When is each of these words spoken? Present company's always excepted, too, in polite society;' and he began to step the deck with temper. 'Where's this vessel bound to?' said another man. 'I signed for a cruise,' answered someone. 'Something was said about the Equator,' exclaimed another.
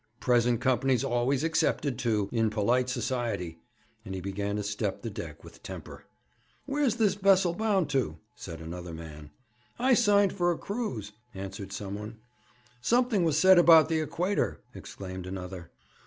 Present 0.19 0.59
company's 0.59 1.03
always 1.03 1.43
excepted, 1.43 1.99
too, 1.99 2.27
in 2.31 2.49
polite 2.49 2.89
society;' 2.89 3.59
and 4.03 4.15
he 4.15 4.19
began 4.19 4.55
to 4.55 4.63
step 4.63 5.03
the 5.03 5.11
deck 5.11 5.43
with 5.43 5.61
temper. 5.61 6.05
'Where's 6.65 6.95
this 6.95 7.13
vessel 7.13 7.53
bound 7.53 7.87
to?' 7.91 8.17
said 8.33 8.61
another 8.61 8.95
man. 8.95 9.29
'I 9.77 9.93
signed 9.93 10.33
for 10.33 10.51
a 10.51 10.57
cruise,' 10.57 11.11
answered 11.35 11.71
someone. 11.71 12.17
'Something 12.81 13.23
was 13.23 13.37
said 13.37 13.59
about 13.59 13.89
the 13.89 13.99
Equator,' 13.99 14.59
exclaimed 14.73 15.27
another. 15.27 15.69